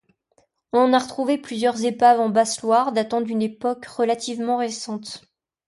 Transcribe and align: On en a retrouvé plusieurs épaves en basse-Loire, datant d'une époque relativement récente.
On 0.73 0.79
en 0.79 0.93
a 0.93 0.97
retrouvé 0.97 1.37
plusieurs 1.37 1.85
épaves 1.85 2.19
en 2.19 2.29
basse-Loire, 2.29 2.91
datant 2.91 3.21
d'une 3.21 3.43
époque 3.43 3.85
relativement 3.85 4.57
récente. 4.57 5.21